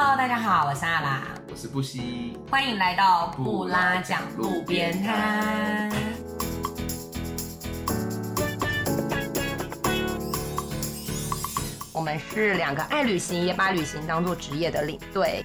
[0.00, 5.90] Hello，大家好，我是阿拉，我是布西，欢迎来到布拉讲路边摊。
[11.92, 15.44] 我们是两个爱旅行也把旅行当做职业的领队。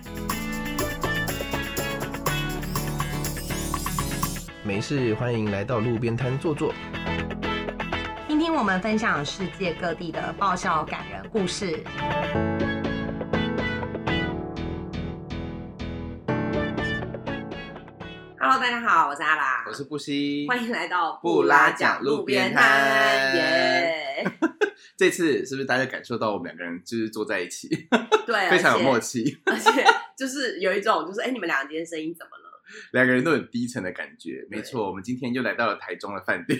[4.61, 6.71] 没事，欢迎来到路边摊坐坐，
[8.27, 11.83] 听听我们分享世界各地的爆笑感人故事。
[18.63, 24.23] 大家好，我是阿拉，我是布西，欢迎来到布拉讲路边摊耶。
[24.95, 27.67] 这次是不是大家感受到我们两个人就是坐在一起，
[28.25, 29.83] 对，非常有默契，而且
[30.17, 32.63] 就是有一种就是哎，你们两个今天声音怎么了？
[32.93, 34.47] 两个人都很低沉的感觉。
[34.49, 36.57] 没错，我们今天又来到了台中的饭店。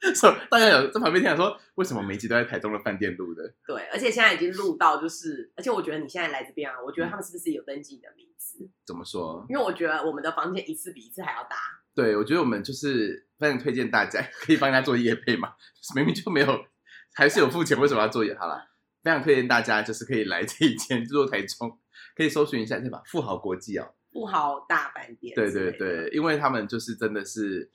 [0.14, 3.54] 说大家有在旁边听说，为什么每集都在台中的饭店录的？
[3.66, 8.68] 对，而且现在已经录到就是，而且我觉得你现在来这边啊，我觉得他们是不是有登记你的名字？
[8.86, 9.44] 怎么说？
[9.48, 11.56] 因为我觉得我们的房间一次比一次还要大。
[11.94, 15.54] 对，我觉得我们就是非常推荐大家可以帮他做夜配嘛，
[15.96, 16.66] 明明就没有，
[17.14, 18.36] 还是有付钱，为什么要做夜？
[18.36, 18.68] 好了，
[19.02, 21.78] 非常推荐大家就是可以来这一间，做台中，
[22.14, 23.00] 可以搜寻一下对吧？
[23.06, 23.94] 富豪国际哦。
[24.12, 27.70] 富豪大饭店，对对对，因为他们就是真的是，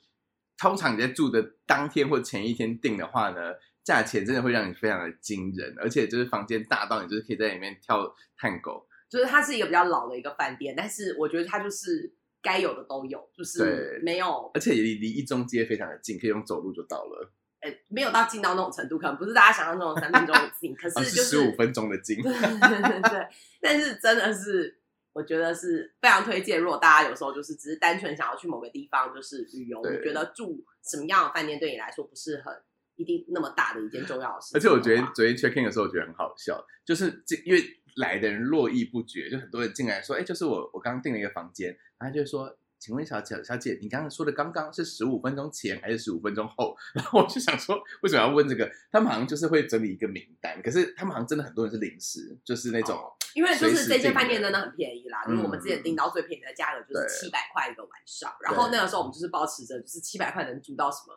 [0.62, 23.26] 通常你在住的当天或前一天订的话呢，价钱真的会让你非常的惊人，而且就是房间大到你就是可以在里面跳探狗，就是它是一个比较老的一个饭店，但是我觉得它就是该有的都有，就是没有，而且离离一中街非常的近，可以用走路就到了，哎，没有到近到那种程度，可能不是大家想象中的三分钟的近，可是就是 十五分钟的近， 对对对，
[23.60, 24.78] 但是真的是。
[25.12, 26.60] 我觉得是非常推荐。
[26.60, 32.52] 如果大家有时候就是只是单纯想要去某个地方就是旅游，你觉得住什么样的饭店对你来说不是很
[32.96, 34.50] 一定那么大的一件重要的事。
[34.54, 37.62] 而且我觉得昨天 check in 的时候，我觉得很好笑，就是因为
[37.96, 42.56] 来的人络绎不绝，就很多人进来说：“哎，就是我，我刚订了一个房间。”然后就说。
[42.82, 46.76] 请问小姐，小姐，你刚刚说的刚刚是十五分钟前还是十五分钟后？
[46.92, 48.68] 然后我就想说，为什么要问这个？
[48.90, 52.98] 他们好像就是会整理一个名单，可是他们好像真的很多人是临时，就是那种，
[53.36, 61.14] 因为就是这些饭店真的很便宜啦，就是我们之前订到最便宜的价格就是七百块一个晚上，然后那个时候我们就是保持着就是七百块能住到什么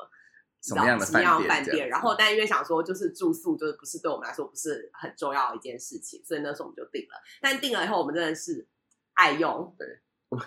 [0.62, 8.68] 什么样的饭店，然后但因为想说就是住宿就是不是对我们来说不是很重要的一件事情，所以那时候我们就订了，但订了以后我们真的是
[9.16, 9.88] 爱用，对。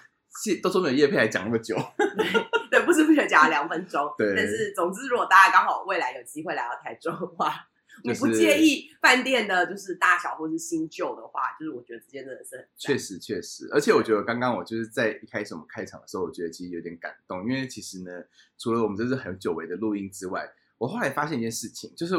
[0.63, 1.77] 都说没有叶佩还讲那么久，
[2.71, 4.35] 对，不知不觉讲了两分钟，对。
[4.37, 7.69] 但是总之，如果大家刚好未来有机会来到台中的话，
[8.05, 13.69] 你不介意饭店的就是大小或是新旧的话，就是我觉得之间真的是确实确实。
[13.73, 18.11] 而且我觉得刚刚我就是在一开始我们开场的时候，我觉得其实有点感动，因为其实呢，
[18.57, 20.49] 除了我们这是很久违的录音之外，
[20.79, 22.15] 我后来发现一件事情，就是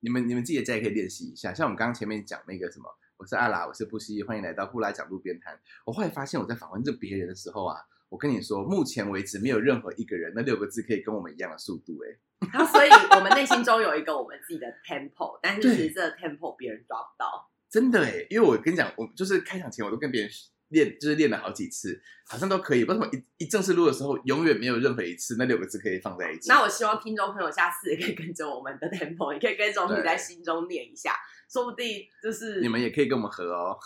[0.00, 2.84] 你们你们自己在可以练习一下，像我们刚刚前面讲那个什么。
[3.24, 5.58] 我是阿拉，我是布西，欢迎来到布拉讲路边摊。
[5.86, 7.80] 我后来发现，我在访问这别人的时候啊，
[8.10, 12.48] 我跟你说，目前为止没有任何一个人那六个字可以跟我们一样的速度哎。
[12.52, 17.50] 然后，所以我们内心中有一个我们自己的 tempo，但是其实这 tempo 别人抓不到。
[17.70, 20.30] 真的哎，因为我跟你讲，我就是开场前我都跟别人。
[20.68, 22.82] 练就是练了好几次，好像都可以。
[22.84, 26.48] 为什么一一正式录的时候，永远没有任何一次那六个字可以放在一起？
[26.48, 31.14] 那我希望听众朋友下次也可以跟着我们的 tempo，也可以跟总体在心中念一下，
[31.48, 33.78] 说不定就是你们也可以跟我们合哦。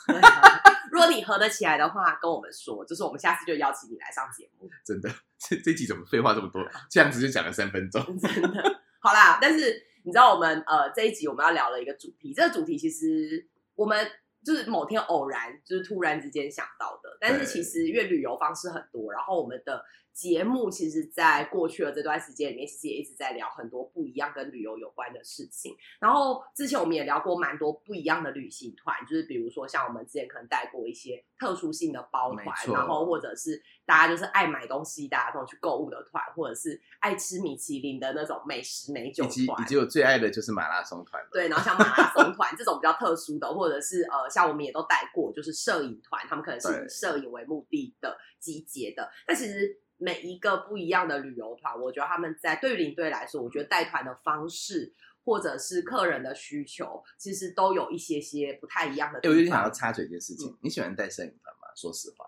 [0.91, 4.69] 如果你合得起来的话，跟我们说，就是我们下次就邀请你来上节目。
[4.85, 6.67] 真的，这这集怎么废话这么多？
[6.91, 8.03] 这样子就讲了三分钟。
[8.19, 9.39] 真的，好啦。
[9.41, 14.11] 但是你知道，我们呃这一集我们要聊了一个主题，这个主题其实我们。
[14.47, 17.19] 就是某天偶然，就是突然之间想到的。
[17.21, 19.85] 但是其实因为旅游方式很多，然后我们的。
[20.19, 25.77] 节目其实，在过去的这段时间里面，其实也一直在聊很多不一样跟旅游有关的事情。
[26.01, 41.25] 然后之前我们也聊过蛮多不一样的旅行团，就是比如说像我们之前可能带过一些特殊性的包团，然后或者是大家就是爱买东西，大家这种去购物的团，或者是爱吃米其林的那种美食美酒团，以及我最爱的就是马拉松团。
[41.31, 49.09] 对，然后像马拉松团这种比较特殊的，或者是呃，像我们也都带过，就是摄影团，他们可能是以摄影为目的的集结的。
[49.25, 49.79] 但其实。
[49.99, 59.19] 每一个不一样的旅游团，我觉得他们在对领队来说，我觉得带团的方式或者是客人的需求，其实都有一些些不太一样的。
[59.25, 61.69] 我有点想要插嘴一件事情，你喜欢带摄影团吗？
[61.77, 62.25] 说实话，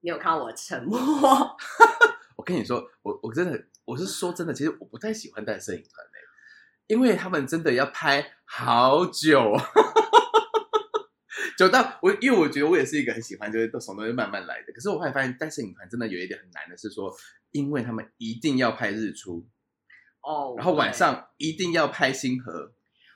[0.00, 0.98] 你有看我沉默？
[2.36, 6.20] 我跟你说，我我真的我是说真的，其实我不太喜欢带摄影团嘞，
[6.86, 9.56] 因为他们真的要拍好久。
[11.56, 14.72] 就到我，因为我觉得我也是一个很喜欢，就是都什么东西慢慢来的。
[14.72, 17.12] 可是我后来发现带摄影团真的有一点很难的是说，
[17.50, 19.46] 因为他们一定要拍日出
[20.22, 22.72] 哦，然后晚上一定要拍星河。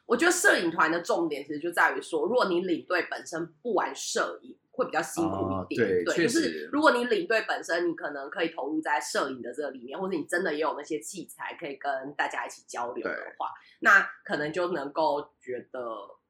[0.06, 6.04] 我觉得摄影团的重点其实就在于说，如果你领队本身不玩摄影，会比较辛苦哦一点。
[6.04, 13.48] 对确就是实如果你领队本身，你可能可以投入在摄影的这个里面，或者你真的也有那些器材可以跟大家一起交流的话，
[13.80, 15.80] 那可能就能够觉得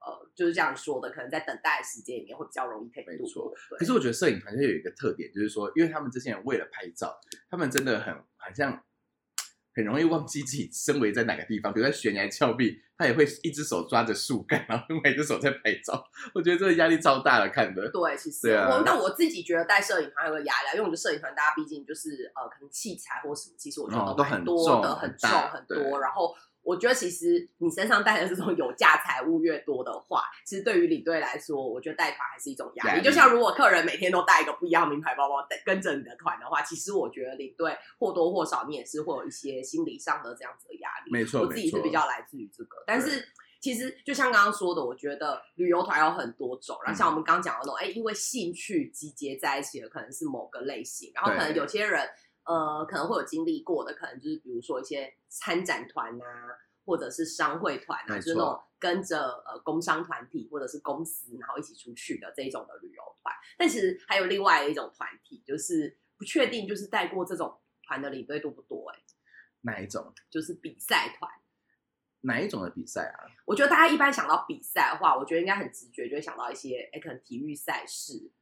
[0.07, 7.19] 呃，就是这样说的，可能在等待的时间里面会比较容易可以度没错可是我觉得摄影团就有一个特点，就是说，因为他们这些人为了拍照，
[7.51, 8.85] 他们真的很好像
[9.75, 16.03] 很容易忘记自己身为在哪个地方，比如在悬崖峭壁，他也会一只手抓着树干，然后另外一只手在拍照。
[16.33, 17.91] 我觉得这个压力超大的，看的。
[17.91, 26.01] 对，其实我那我自己觉得带摄影团有个压力啊，因为我觉得摄影团大家毕竟就是呃，可能器材或什么，其实我觉得都很多的，重很很重大很多。
[26.01, 26.35] 然后
[26.67, 33.03] 我觉得其实你身上带的这种有价财物越多的话，其实对于领队来说，我觉得带团还是一种压力。
[33.03, 41.13] 就像如果客人每天都带一个不一样名牌包包带跟着你的团的话，其实我觉得领队或多或少你也是会有一些心理上的这样子的压力。
[41.13, 43.25] 没错，我自己是比较来自于这个，但是
[43.61, 52.09] 其实就像刚刚说的，我觉得旅游团有很多种，然后像我们刚刚讲的那种，哎、因为兴趣集结在一起的，可能是某个类型，然后可能有些人
[52.47, 56.27] 呃可能会有经历过的，可能就是比如说一些参展团啊，
[56.85, 63.35] 或者是商会团啊，就是那种跟着呃工商团体或者是公司，然后一起出去的这一种的旅游团。
[63.59, 68.99] 但其实还有另外一种团体，就是不确定，就是带过这种团的领队多不多、哎，
[69.63, 71.31] 哪一种就是比赛团。
[72.23, 73.31] 哪一种的比赛啊？
[73.45, 78.33] 我觉得大家一般想到比赛的话，我觉得应该很直觉就会想到一些，哎，可能体育赛事，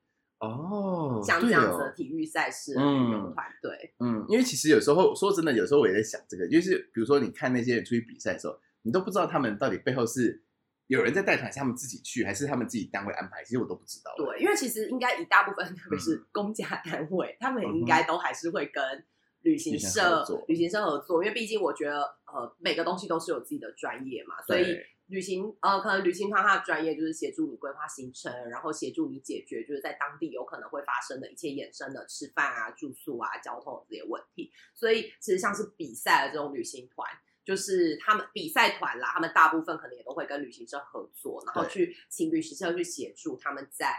[0.47, 3.95] 哦，像这样子的哦体育赛事的旅游团队。
[4.01, 10.43] 嗯，因为其实有时候说真的，有时候我也在想这个，就是比如说你看那些人出去比赛的时候，你都不知道他们到底背后是
[10.87, 14.13] 有人在带团，是他们自己去，还是他们自己单位安排，其实我都不知道。
[14.17, 18.83] 对，因为其实应该一大部分，特别是公家单位，他们应该都还是会跟
[19.41, 34.51] 旅行社、旅行社合作，因为毕竟我觉得，呃，每个东西都是有自己的专业嘛，所以对旅行呃，可能旅行团它的专业就是协助你规划行程，然后协助你解决就是在当地有可能会发生的一切衍生的吃饭啊、住宿啊、交通这些问题。
[34.75, 37.07] 所以其实像是比赛的这种旅行团，
[37.45, 43.95] 就是他们比赛团啦，他们大部分可能也都会跟旅行社合作，然后去请旅行社去协助他们在。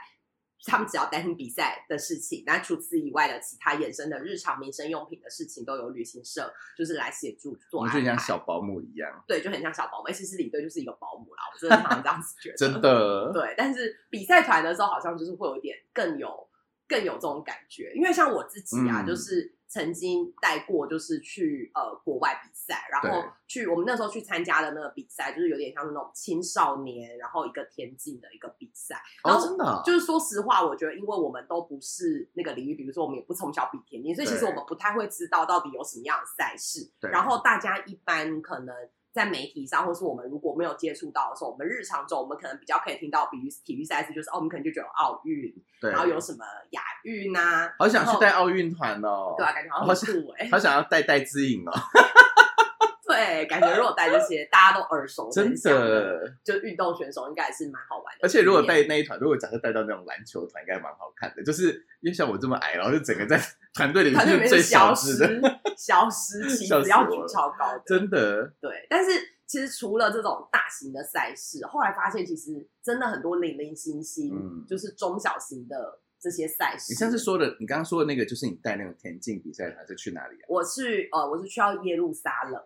[0.66, 10.12] 他们只要担心比赛的事情，那除此以外的其他衍生的日常民生用品的事情，都有旅行社就是来协助做就像小保姆一样，对，就很像小保姆。
[10.12, 12.56] 其实领队就是一个保姆啦，我真的常常这样子觉得。
[12.58, 13.32] 真的。
[13.34, 16.48] 对，但是比赛团的时候，好像就是会有一点更有
[16.88, 36.90] 更有这种感觉，因为像我自己啊，嗯就是曾经带过，就是去呃国外比赛，然后去我们那时候去参加的那个比赛，就是有点像是那种青少年，然后一个田径的一个比赛，然哦，后真的哦、就是说实话，我觉得因为我们都不是那个领域，比如说我们也不从小比田径，所以其实我们不太会知道到底有什么样的赛事。
[37.02, 38.74] 对然后大家一般可能
[39.12, 51.72] 在媒体上，或是我们如果没有接触到的时候，我们日常中我们可能比较可以听到，比如体育赛事，就是哦，我们可能就觉得有奥运，对，然后有什么亚运呐、好想去带奥运团哦，对啊，感觉好像好很酷哎、好想要带带资颖哦，
[53.08, 56.36] 对，感觉如果带这些大家都耳熟真的。
[56.44, 58.20] 就运动选手应该也是蛮好玩的。
[58.24, 61.44] 而且如果带那一团，如果假设带到那种篮球团，应该蛮好看的。
[61.44, 61.72] 就是
[62.02, 63.40] 因为像我这么矮，然后就整个在
[63.76, 65.42] 团队里面是最是消只的，失，
[65.78, 68.52] 消失，旗 笑死子要举我了超高的，真的。
[68.60, 69.12] 对，但是
[69.46, 76.92] 其实除了这种大型的赛事，后来发现其实真的很多零零星星，嗯就是中小型的这些赛事。
[76.92, 80.46] 你上次说的，你刚刚说的那个，就是你带那种田径比赛还是去哪里啊？
[80.48, 82.60] 我是呃，我是去到耶路撒冷，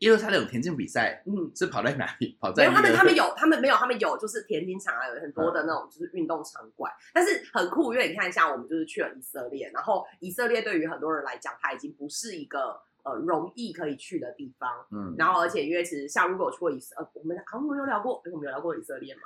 [0.00, 2.36] 耶路撒冷田径比赛嗯，是跑在哪里？
[2.40, 19.22] 跑，在那个他们他们有，他们没有，他们有，就是田径场啊，有很多的那种就是运动场馆，但是很酷，因为你看，一下我们就是去了以色列，然后以色列对于很多人来讲，它已经不是一个呃容易可以去的地方，嗯，然后而且因为其实像如果我去过以色，呃，我们好像没有聊过，诶我们有聊过以色列吗？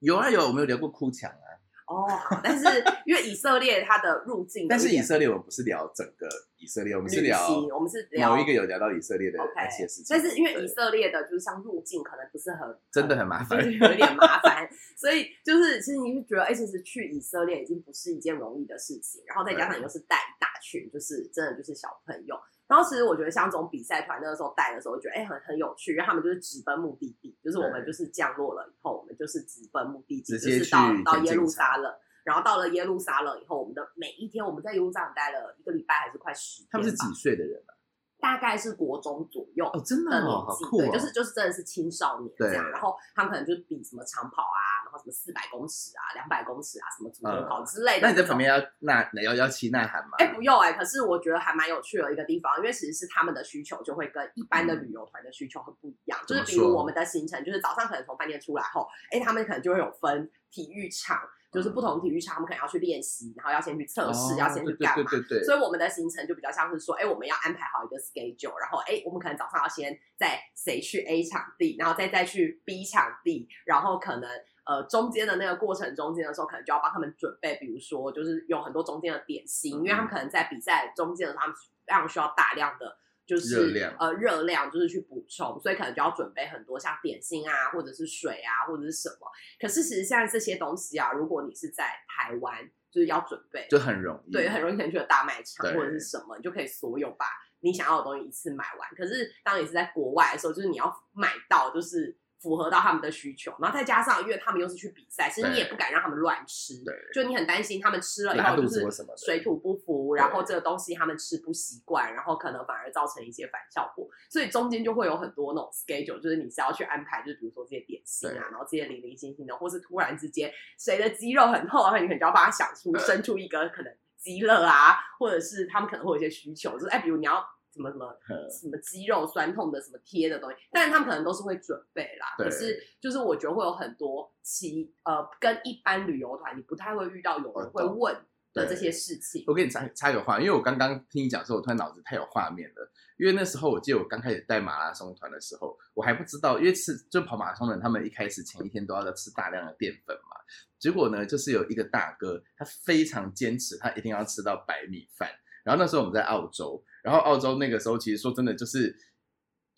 [0.00, 1.46] 有啊有，我们有聊过哭墙啊，
[1.88, 2.66] 哦，好，但是
[3.06, 6.28] 因为以色列它的入境但是以色列我们不是聊整个
[6.58, 10.06] 以色列，我们是旅聊行，我们是聊某一个有聊到以色列的 OK，那些事情。
[10.10, 22.36] 但是因为以色列的，就是像入境可能不是很真的很麻烦就是有一点麻烦， 所以就是其实你就觉得，哎、其实去以色列已经不是一件容易的事情，然后再加上对又是带一大群，就是真的就是小朋友。
[22.66, 31.92] 然后其实我觉得像这种比赛团那个时候带的时候，我觉得哎、很很有趣，因为他们就是直奔目的地，就是我们对就是降落了以后，就是直奔目的地，直接就是到去到耶路撒冷。
[32.24, 37.72] 然后到了耶路撒冷以后，我们的每一天我们在耶路撒冷待了一个礼拜还是快十天，他们是几岁的人啊？
[38.20, 39.64] 大概是国中左右。
[39.66, 40.92] 哦，真的对，酷哦！
[40.92, 48.06] 就是就是真的是青少年这样，然后他们可能就是比什么长跑啊，然后什么四百公尺啊、两百公尺啊，什么组合跑之类的。
[48.06, 50.16] 那你在旁边要呐要要骑呐喊吗？
[50.18, 56.18] 哎，不用哎，可是我觉得还蛮有趣的一个地方，因为其实是他们的需求就会跟一般的旅游团的需求很不一样。
[56.26, 61.20] 就是比如我们的行程，就是早上可能从饭店出来后，哎，他们可能就会有分体育场。
[61.50, 65.10] 就是不同体育场，他们可能要去练习，然后要先去测试，要先去干嘛？
[65.42, 74.28] 所以我们的行程就比较像是说，哎，我们要安排好一个 schedule，然后哎，我们可能早上要先在谁去 A 场地，然后再再去 B 场地，然后可能
[74.68, 81.56] 呃中间的那个过程中间的时候，可能就要帮他们准备，比如说就是有很多中间的点心，因为他们可能在比赛中间的时候，他们
[81.86, 82.98] 非常需要大量的。
[83.28, 89.28] 就是呃热量就是去补充，所以可能就要准备很多像点心啊，或者是水啊，或者是什么。
[89.60, 97.26] 可是其实现在这些东西啊，如果你是在台湾，就是要准备就很容易，对，很容易可能去大卖场或者是什么，你就可以所有把
[97.60, 98.88] 你想要的东西一次买完。
[98.96, 102.16] 可是当你是在国外的时候，就是你要买到就是。
[102.40, 127.44] 符合到他们的需求，然后再加上，因为他们又是去比赛，其实你也不敢让他们乱吃，对，就你很担心他们吃了以后就是水土不服，然后这个东西他们吃不习惯，然后可能反而造成一些反效果，所以中间就会有很多那种 schedule，就是你是要去安排，就是比如说这些点心啊，然后这些零零星星的，或是突然之间谁的肌肉很厚，然后你可能就要帮他想出生出一个可能鸡肋啊，或者是他们可能会有一些需求，就是哎，比如你要。
[127.78, 128.12] 什么什么
[128.50, 132.34] 什么肌肉酸痛的什么贴的东西，但是他们可能都是会准备啦。
[132.36, 138.14] 可是就是我觉得会有很多其呃跟一般旅游团你不太会遇到有人会问
[138.52, 139.44] 的这些事情。
[139.46, 142.90] 我给你插插个话，因为我刚刚听你讲的时候，我突然脑子太有画面了。
[143.18, 150.36] 因为那时候我记得我刚开始带马拉松团的时候，我还不知道，因为吃就跑马拉松的人，他们一开始前一天都要在吃大量的淀粉嘛。
[150.78, 155.28] 结果呢，就是有一个大哥，他非常坚持，他一定要吃到白米饭。
[155.64, 156.82] 然后那时候我们在澳洲。
[157.08, 158.94] 然后澳洲那个时候，其实说真的，就是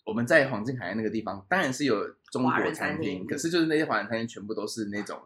[0.03, 5.17] 我们在黄金海岸那个地方，当然是有中国餐厅，可是就是那些华人餐厅全部都是那种，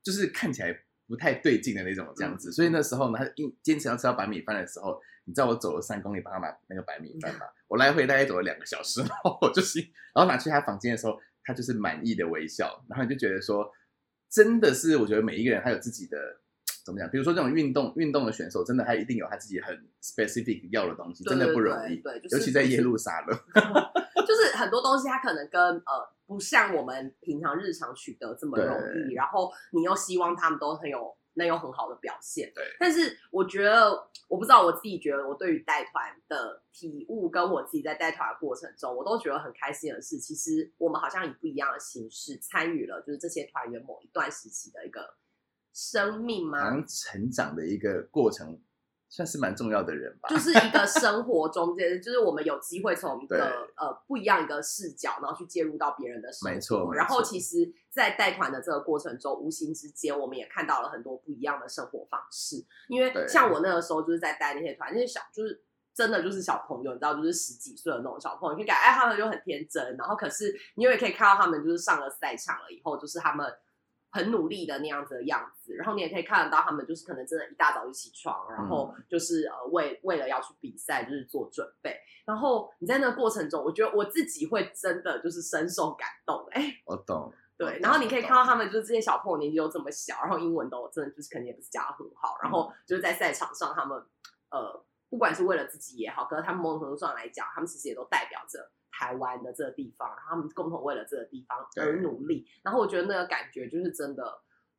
[0.00, 0.72] 就是看起来
[1.08, 2.52] 不太对劲的那种这样子。
[2.52, 7.46] 所以那时候呢，他硬坚持要吃到白米饭的时候，你知道我走了三公里帮他买那个白米饭吗？
[7.66, 9.80] 我来回大概走了两个小时，然后我就是，
[10.14, 13.68] 然后拿去他房间的时候，他就是满意的微笑，然后你就觉得说，
[14.30, 16.16] 真的是我觉得每一个人他有自己的。
[16.88, 17.10] 怎么讲？
[17.10, 21.96] 比如说这种运动运动的选手，真的他一定有他自己很 specific 要的东西，真的不容易。
[21.96, 23.38] 对，尤其在耶路撒冷，
[24.26, 28.74] 就是很多东西他可能跟呃不像我们平常日常取得这么容
[29.06, 32.50] 易，然后你又希望他们都很有能有很好的表现。
[32.54, 32.64] 对。
[32.80, 33.90] 但是我觉得，
[34.26, 45.18] 我不知道我自己觉得，我对于带团的体悟，跟我自己在带团的过程中，我都觉得很开心的是，其实我们好像以不一样的形式参与了，就是这些团员某一段时期的一个。
[45.78, 46.84] 生命吗？
[46.88, 48.60] 成长的一个过程，
[49.08, 50.28] 算是蛮重要的人吧。
[50.28, 56.52] 就是一个生活中间， 就是我们有机会从一个呃不一样一个视角，然后去介入到别人的生活。
[56.52, 56.92] 没错。
[56.94, 62.56] 然后其实，在带团的这个过程中，无形之间，我们也看到了很多不一样的生活方式。
[62.88, 65.62] 因为像我那个时候，就是在带那些团，那些小就是
[65.94, 69.96] 真的就是小朋友，你知道，就是十几岁的那种小朋友，你可以感哎，他们就很天真。
[69.96, 73.46] 然后可是你也可以看到他们，就是上了赛场了以后，就是他们。
[74.18, 81.96] 很努力的那样子的样子，然后你也可以看得到他们就是可能真的一大早就起床，然后就是呃为为了要去比赛就是做准备，
[82.26, 94.02] 然后你在那个过程中，我觉得我自己会真的就是深受感动，哎，我懂，对，然后你可以看到他们就是这些小朋友年纪都这么小，然后英文都真的就是肯定也不是讲的很好，然后就是在赛场上他们
[94.50, 98.70] 呃不管是为了自己也好，可是他们某种程度上来讲，他们其实也都代表着。
[98.98, 104.24] 台湾的这个地方，然后他们共同为了这个地方而努力，然后我觉得那个感觉就是真的，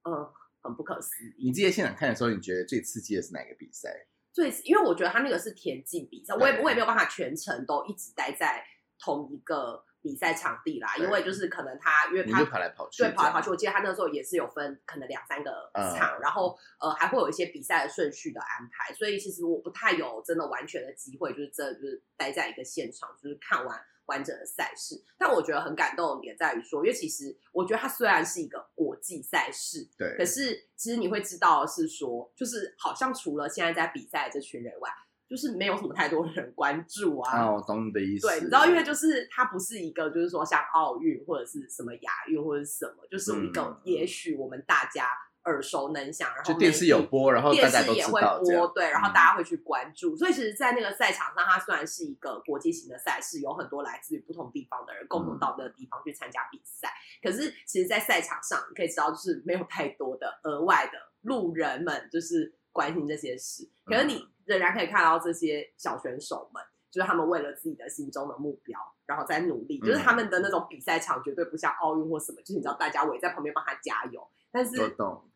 [0.04, 1.46] 呃，很不可思议。
[1.46, 4.08] 你记得现场看的时候，你觉得最刺激的是哪个比赛？
[4.34, 8.62] 最，因为我觉得他那个是田径比赛，我也我也没有办法全程都一直待在
[9.00, 13.50] 同一个比赛场地啦，因为就是可能他因为他跑来跑去，对，跑来跑去。
[13.50, 23.80] 我记得他那时候也是有分可能两三个场，然后呃还会有一些比赛的顺序的安排，所以其实我不太有真的完全的机会，就是这就是待在一个现场，就是看完。
[24.10, 34.89] 完整的赛事，但我觉得很感动的点在于说，因为其实我觉得它虽然是一个国际赛事，对，可是其实你会知道是说，就是好像除了现在在比赛这群人外，
[35.30, 37.46] 就是没有什么太多人关注啊。
[37.46, 38.28] 哦，懂你的意思。
[38.28, 45.08] 对，你知道，因为就是它不是一个，就是说像奥运或者是什么亚运或者是什么，就是一个也许我们大家。
[45.50, 50.15] 耳熟能详，然后电视有播，然后电视也会播，对，然后大家会去关注。
[50.15, 56.89] 所以其实，在那个赛场上，它虽然是一个国际型的赛事，有很多来自于不同地方的人共同到那个地方去参加比赛。
[57.22, 63.70] 可是，其实，在赛场上，你可以知道，就是没有太多的额外的路人们，就是关心这些事。
[63.86, 69.79] 可是，你仍然可以看到这些小选手们，就是他们为了自己的心中的目标，然后在努力。
[69.79, 74.27] 就是他们的那种比赛场绝对不像奥运或什么，就是你知道，大家围在旁边帮他加油。
[74.51, 74.75] 但是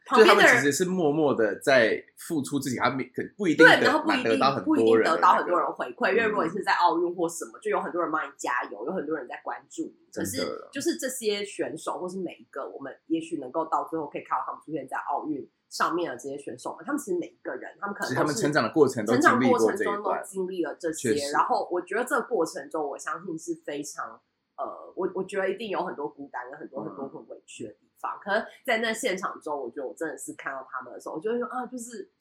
[0.05, 6.53] 旁边的人实是默默的在付出自己，他们可不一定对，然后不一定得到很不一定得到很多人回馈，因为如果你嗯。
[6.53, 10.07] 是在奥运或什么，就有很多人帮你加油，有很多人在关注你。
[10.13, 10.41] 可是
[10.71, 24.21] 就是这些选手或是每一个，我们也许能够到最后可以看到他们出现在奥运上面的这些选手们，他们其实每一个人，他们可能他们成长的过程都成长过经历过程中都经历了这些，然后我觉得这个过程中，我相信是非常
[24.55, 27.09] 呃，我我觉得一定有很多孤单有很多很多嗯。
[27.09, 28.19] 很委屈的地方。
[28.21, 32.11] 可是，在那现场中，我觉得我真的是看到他们的时候，我就会说啊，就是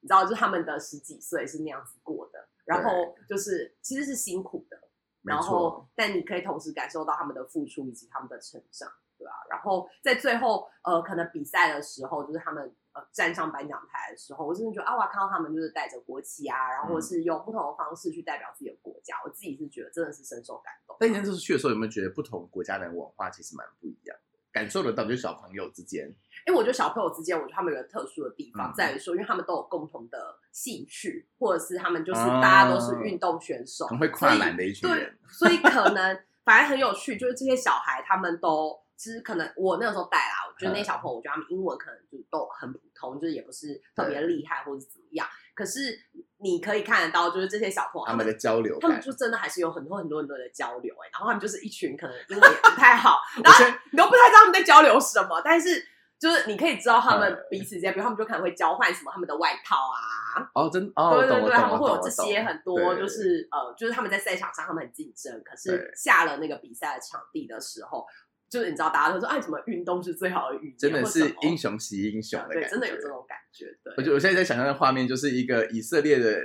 [0.00, 4.78] 你知道，就是他们的十几岁是那样子过的，然后就是其实是辛苦的，
[5.22, 20.96] 然后，但你可以同时感受到他们的付出以及他们的成长，对吧、然后在最后呃，可能比赛的时候，就是他们呃站上颁奖台的时候，我真的觉得啊，哇，看到他们就是带着国旗啊，然后是用不同的方式去代表自己的国家，我自己是觉得真的是深受感动。
[20.98, 24.31] 那你那次去的时候，有没有觉得不同国家的文化其实蛮不一样的？
[24.52, 26.06] 感受得到，就是小朋友之间，
[26.46, 38.80] 因为我觉得小朋友之间，我觉得他们有个特殊的地方嗯在于说，因为他们都有共同的兴趣，或者是他们就是啊大家都是运动选手，很会跨栏的一群对人，， 所以可能反而很有趣，就是这些小孩他们都。
[38.94, 45.26] 其实可能我那个时候带啦，我觉得那些小朋友，我觉得他们英文可能就都很普通，就是也不是特别厉害或者怎么样。
[45.54, 45.98] 可是
[46.38, 48.78] 你可以看得到，就是这些小朋友他们的交流。
[48.80, 55.84] 他们就真的还是有很多很多很多的交流哎、然后他们就是一群可能英文也不太好， 然后你都不太知道他们在交流什么，但是
[56.18, 68.06] 就是你可以知道他们彼此之间，比如他们就可能会交换什么他们的外套啊，哦，真哦，对对对，他们会有这些很多，就是呃，就是他们在赛场上他们很竞争，可是下了那个比赛的场地的时候，
[68.52, 73.94] 就是你知道大家都说，哎，怎么运动是最好的语言，真的是英雄惜英雄的感对，觉，真的有这种感觉，对。
[73.96, 76.38] 我觉得我现在在想象的画面，就是一个以色列的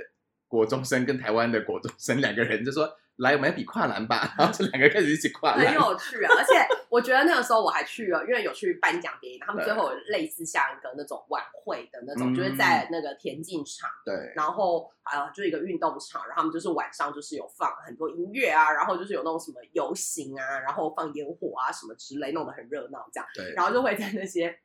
[0.46, 2.88] 国中生跟台湾的国中生两个人就说
[3.18, 5.64] ：“来，我们来比跨栏吧。”然后这两个开始一起跨很。
[5.72, 6.34] 有趣啊！
[6.36, 24.58] 而且我觉得那个时候我还去了，因为有去颁奖典礼，他们最后有类似像一个那种晚会的那种，嗯就是在那个田径场，对，然后呃就是一个运动场，然后他们就是晚上就是有放很多音乐啊，然后就是有那种什么游行啊，然后放烟火啊什么之类，弄得很热闹这样，对，然后就会在那些。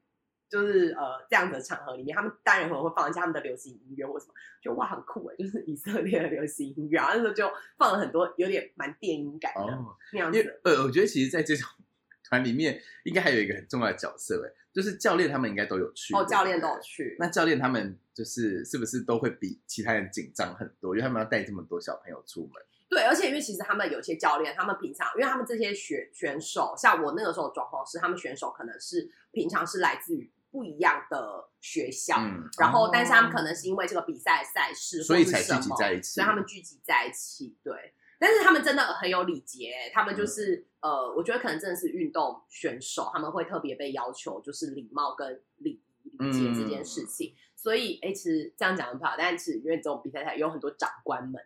[0.53, 10.59] 就是呃这样的场合里面，他们当然可能会放一下他们的流行音乐或什么，就哇很酷哎，就是以色列的流行音乐，然后那时候就放了很多有点蛮电音感的、哦，那样子因为。
[10.63, 11.67] 呃，我觉得其实在这种
[12.29, 16.13] 团里面，应该还有一个很重要的角色，哎，就是教练他们应该都有去。
[16.13, 17.15] 哦，教练都有去。
[17.17, 20.95] 那教练他们就是是不是都会比其他人紧张很多？
[20.95, 22.63] 因为他们要带这么多小朋友出门。
[22.89, 32.89] 对，而且因为其实他们有些教练，他们平常因为他们这些选选手，像我那个时候的状况是，他们选手可能是平常是来自于不一样的学校，嗯，然后哦。
[32.93, 36.03] 但是他们可能是因为这个比赛赛事，所以才聚集在一起。
[36.03, 37.57] 所以他们聚集在一起。
[37.63, 40.17] 对，但是他们真的很有礼节，他们嗯。
[40.17, 47.33] 就是、呃，我觉得可能真的是运动选手，他们会特别被要求就是礼貌跟礼仪礼节这件事情。
[47.55, 51.41] 所以，哎，其实这样讲很不好，但是因为这种比赛赛有很多长官们，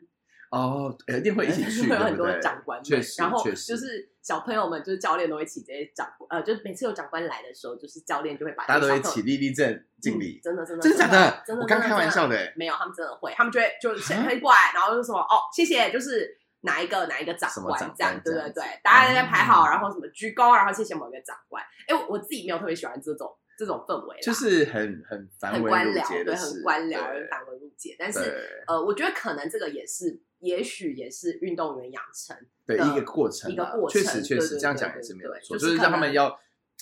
[0.51, 10.41] 哦，一定会一起去， 会有很多长官们，确实，然后就是小朋友们，就是教练都会请这些长呃，就是每次有长官来的时候，就是教练就会把大家都会起立立正敬嗯礼。
[10.43, 11.43] 真的真的真的假的？
[11.47, 12.35] 真的我刚开玩笑的。
[12.57, 21.63] 没有，他们真的会，他们就会就先啊推过来，然后就说哦，谢谢，就是哪一个哪一个长官这样，对对对，大家在排好，哦然后什么鞠躬，然后谢谢某一个长官。
[21.87, 27.95] 哎，我我自己没有特别喜欢这种这种氛围，就是很很繁文缛很官僚，对，节的，很官僚，繁文缛节。
[27.97, 28.19] 但是
[28.67, 36.39] 呃，我觉得可能这个也是，也许也是运动员养成的一个过程啊，一个过程确程实确实这样讲也是没有错，就就是是让他们要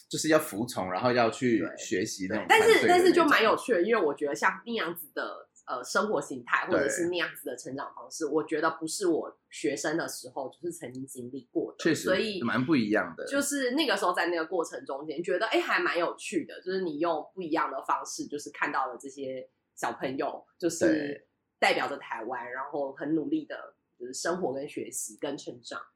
[0.09, 2.61] 就是要服从，然后要去学习那种但。
[2.61, 21.27] 是但是就蛮有趣的，因为我觉得像那样子的呃生活形态，或者是那样子的成长方式，我觉得不是我学生的时候就是曾经经历过的，确实所以蛮不一样的，就是那个时候在那个过程中间，觉得哎还蛮有趣的，就是你用不一样的方式，就是看到了这些小朋友，就是
[21.59, 25.94] 代表着台湾，然后很努力的，就是生活跟学习跟成长，对，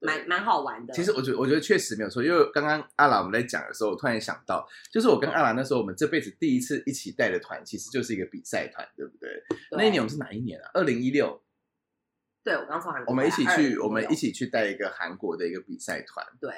[0.00, 0.92] 蛮蛮好玩的。
[0.94, 9.30] 其实我觉得，我觉得确实没有错，因为刚刚阿兰我们在讲的时候，我突然想到，就是我跟阿兰那时候，我们这辈子第一次一起带的团，其实就是一个比赛团，对不对？
[9.70, 10.70] 对那一年我们是哪一年啊？
[10.74, 11.42] 二零一六，
[12.42, 16.26] 对我刚从韩国我们一起去，我们一起去带一个韩国的一个比赛团。
[16.40, 16.50] 对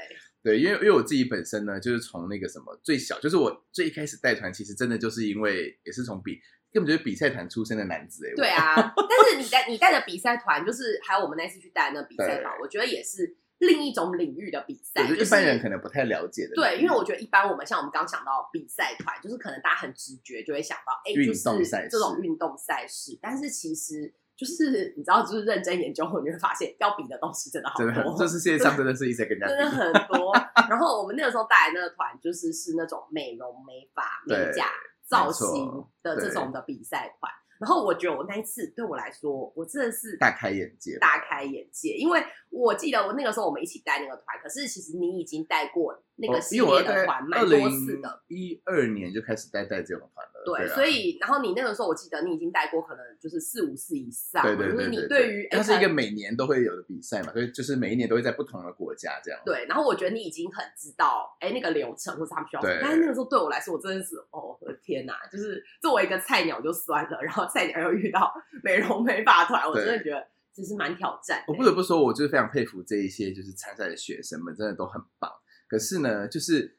[0.42, 6.40] 对，因为因为我自己本身呢，就是从那个什么最小，就是我最一开始带团，其实真的就是因为也是从比
[6.72, 8.32] 根本就是比赛团出身的男子哎。
[8.34, 16.54] 对啊， 但是你带你带的比赛团，就是还有我们那次去带的那比赛团，我觉得也是另一种领域的比赛，就是一般人可能不太了解的。
[16.54, 29.70] 对，因为我觉得一般我们像我们刚想到比赛团，就是可能大家很直觉就会想到，哎，运就事这种运动赛事，但是其实就是你知道，就是认真研究后，你会发现要比的东西真的好真的，多，这是世界上真的是一直在跟人家真的。
[29.70, 30.32] 很多。
[30.68, 34.66] 然后我们那那个时候带来那个团，就是是那种美容、美发、美甲、
[35.12, 37.30] 造型的这种的比赛款。
[37.60, 42.20] 然后我觉得我那一次对我来说，我真的是大开眼界，大开眼界，因为
[42.52, 50.42] 我记得我那个时候我们一起带那个团，可是其实你已经带过那个系列的团蛮多次的，一二年就开始带带这种团了。
[50.44, 59.40] 对，所以然后你那个时候我记得你已经带过可能就是四五次以上，对对对，你对于它是一个每年都会有的比赛嘛，所以就是每一年都会在不同的国家这样。
[59.46, 71.42] 对，然后我觉得你已经很知道哎那个流程或者他们需要什么，但是那个时候对我来说，我真的是哦我的天哪，就是作为一个菜鸟就酸了，然后菜鸟又遇到美容美发团，我真的觉得其实蛮挑战。
[71.48, 75.30] 我不得不说，我就是非常佩服这一些就是参赛的学生们，真的都很棒。
[75.68, 76.78] 可是呢，就是。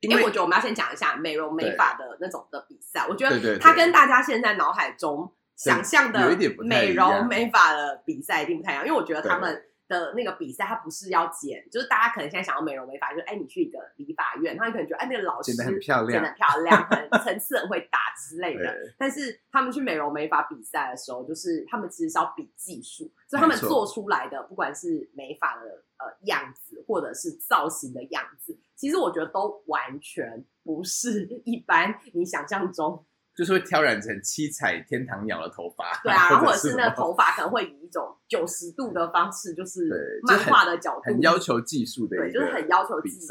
[0.00, 9.64] 因为我觉得我们要先讲一下美容美发的那种的比赛，我觉得它跟大家现在脑海中想象的美容美发的比赛一定不太一样，因为我觉得他们。
[9.88, 18.94] 的那个比赛，它不是要剪，就是大家可能现在想要美容美发，就是哎，你去一个理发院，他可能觉得哎，那个老师剪的很漂亮，剪的漂亮，很层次很会打之类的。
[18.98, 33.04] 但是他们去美容美发比赛的时候，就是他们其实是要比技术，所以他们做出来的不管是美发的呃样子，或者是造型的样子，其实我觉得都完全不是一般你想象中。
[33.38, 43.28] 就是会挑染成七彩天堂鸟的头发， 对啊，或者是那个头发可能会以一种九十度的方式，就是漫画的角度，很要求技术的，对，就是很要求技术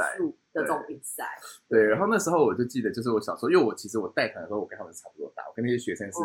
[0.53, 1.25] 的这种比赛。
[1.67, 6.19] 对，然后那时候我就记得，就是我小时候，因为我其实我带团的时候，我跟他们差不多大，我跟那些学生是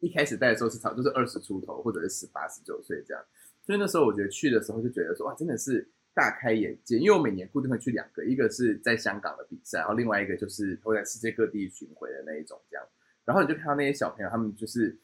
[0.00, 3.22] 一开始带的时候是差就是二十出头，或者是十八十九岁这样，
[3.66, 5.86] 所以那时候我觉得去的时候就觉得说哇，真的是。
[6.14, 12.86] 大开眼界，因为我每年固定会去两个，一个是在香港的比赛，然后另外一个就是会在世界各地巡回的那一种这样。
[13.24, 14.96] 然后你就看到那些小朋友，他们就是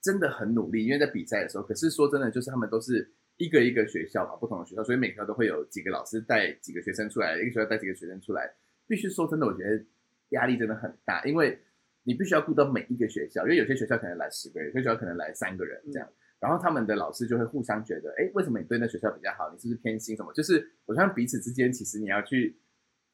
[0.00, 1.64] 真的很努力，因为在比赛的时候。
[1.64, 8.48] 可是说真的，就是他们都是一个一个学校嘛，不同的学校，所以每个都会有几个老师带几个学生出来，一个学校带几个学生出来。
[8.86, 9.84] 必须说真的，我觉得
[10.28, 11.58] 压力真的很大，因为
[12.04, 16.08] 你必须要顾到每一个学校，因为有些学校可能来十个人，有些学校可能来三个人这样。
[16.42, 19.48] 然后他们的老师就会互相觉得，哎，为什么你对那学校比较好？
[19.48, 20.32] 你是不是偏心什么？
[20.32, 22.58] 就是我相信彼此之间，其实你要去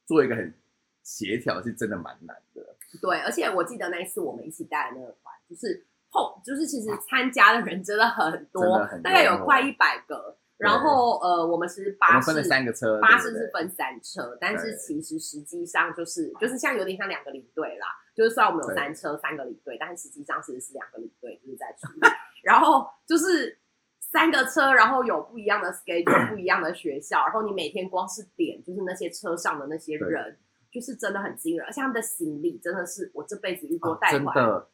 [0.06, 0.54] 做一个很
[1.02, 2.74] 协调，是真的蛮难的。
[3.02, 10.38] 对，而且我记得那一次我们一起带的那个团，就是碰，就是其实参加的人真的很多，大概有快一百个。
[10.56, 21.86] 然后呃，我们是巴士分了三个车，巴士是分三车，但是其实实际上就是就是像有点像两个领队啦，就是虽然我们有三车三个领队，但是实际上其实是两个领队就是在出。
[22.42, 23.58] 然后就是
[24.00, 30.36] 三个车，然后有不一样的 schedule， 不一样的学校，然后你每天光是点，就是那些车上的那些人，
[30.70, 34.68] 就是真的很惊人，而且他们的行李真的是我这辈子遇过带真的，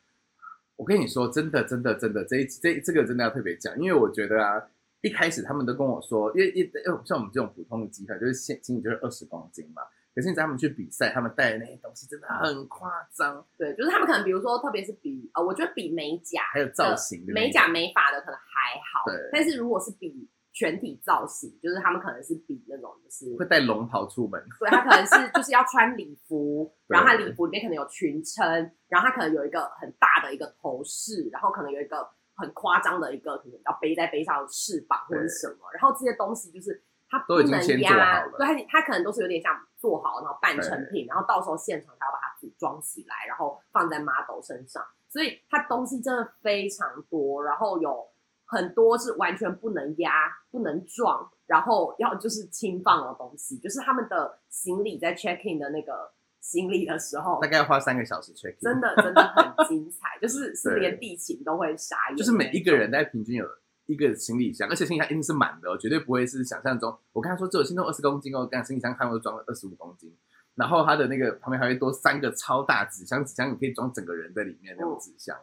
[0.77, 4.62] 我跟你说，真的，真的，真的，这一这这个真的要特别讲，因为我觉得啊，
[5.03, 6.70] 一开始他们都跟我说，因为因为
[7.05, 9.83] 像我们这种普通的机票，就是现行李就是二十公斤嘛。
[10.14, 13.44] 可是你他们去比赛，他们带的那些东西真的很夸张。
[13.59, 19.11] 对，就是他们可能比如说，特别是比呃，我觉得比美甲还有造型，美甲美发的可能还好。
[19.11, 19.29] 对。
[19.33, 24.40] 但是如果是比全体造型，就是他们可能是比那种就是会带龙袍出门。
[24.61, 28.46] 对，他可能是就是要穿礼服， 然后他礼服里面可能有裙撑，
[28.87, 36.85] 然后他可能有一个很大的一个头饰，然后可能有一个很夸张的一个可能要背在背上翅膀或者什么，然后这些东西就是。
[37.07, 48.03] 他不能压，对他他可能都是有点像做好，然后半成品，然后到时候现场他要把它组装起来，然后放在 model 身上，所以它东西真的非常多，然后有
[48.47, 50.11] 很多是完全不能压、
[50.51, 63.47] 不能撞，然后要就是轻放的东西，就是他们的行李在 check in 的那个行李的时候，大概要花三个小时 check in，真的真的很精彩，就是是连地勤都会傻眼，就是每一个人在平均有。
[63.87, 66.97] 一个行李箱，而且行李箱一定是满的哦，绝对不会是想象中。
[67.12, 70.16] 我跟他说只有轻重二十公斤哦，但行李箱看我装了二十五公斤，
[70.55, 75.37] 然后他的那个旁边还会多三个超大纸箱，纸箱你可以装整个人在里面那种纸箱。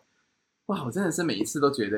[0.67, 1.97] 哇，我真的是每一次都觉得，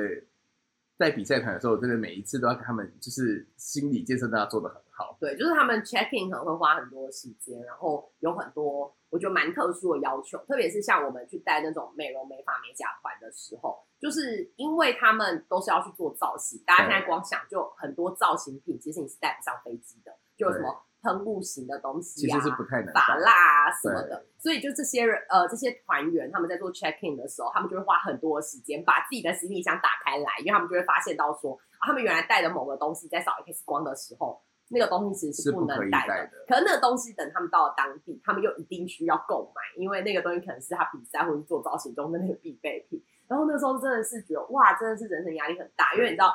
[0.98, 5.18] 在比赛团的时候，我真的每一次都要跟他们就是心理建设都要做的很好。
[5.20, 13.84] 对，就是他们 checking 可能会花很多时间，然后有很多我觉得蛮特殊的要求，特别是像我们去带那种美容美发美甲团的时候。
[14.00, 22.40] 就是因为他们都是要去做造型，大家现在光想就很多造型品，其实你是带不上飞机的，就什么喷雾型的东西啊，
[22.86, 23.32] 能发蜡
[23.68, 24.26] 啊什么的。
[24.40, 36.30] 所以就这些人呃，这些团员他们在做 check in 的时候，他们就会花很多时间把自己的行李箱打开来，因为他们就会发现到说，他们原来带的某个东西在扫 X 光的时候，那个东西其实是不能带的。
[36.48, 43.04] 可是那个东西等他们到了当地，他们又一定需要购买，因为那个东西可能是他比赛或者做造型中的那个必备品。
[43.28, 46.34] 然后那时候真的是觉得哇，真的是人生压力很大，因为你知道，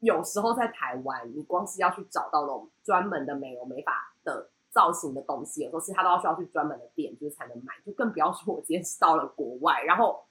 [0.00, 3.92] 有时候在台湾，你光是要去找到那种专门的美容美发
[4.24, 10.24] 的造型的东西，有时候是他都要需要去专门的店，就是才能买，就更不要说我今天是到了国外，然后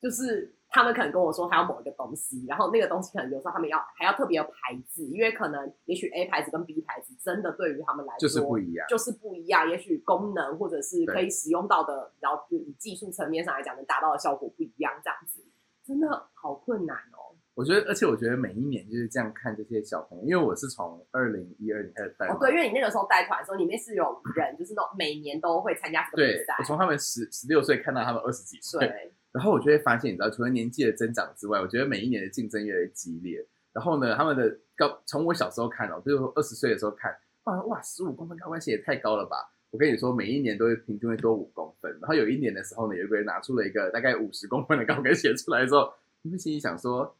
[0.00, 8.86] 就是他们可能跟我说他要某一个东西，然后那个东西可能有时候他们要还要特别有牌子，因为可能也许 A 牌子跟 B 牌子真的对于他们来说就是不一样。
[8.88, 15.42] 就是不一样，也许功能或者是可以使用到的，然后就以技术层面上来讲，能达到的效果不一样，这样子
[15.84, 17.17] 真的好困难哦。
[17.58, 24.04] 我觉得，而且我觉得每一年就是这样看这些小朋友，因为我是从二零一二年开始带对，因为你那个时候带团的时候，里面是有
[24.36, 28.88] 人就是那种每年都会参加这个比赛，我，从他们十十六岁看到他们二十几岁，
[29.34, 33.44] 然后我就会发现，你知道，除了年纪的增长之外，我觉得每一年的竞争越来越激烈。
[33.72, 37.12] 然后呢，他们的高，从我小时候看哦，就是二十岁的时候看，
[37.44, 39.36] 哇哇，十五公分高跟鞋也太高了吧！
[39.70, 41.90] 我跟你说，每一年都会平均会多五公分。
[42.00, 45.92] 然后有一年的时候呢，有一个人拿出了一个大概五十公分的高跟鞋出来的时候，
[46.22, 47.16] 你会心里想说，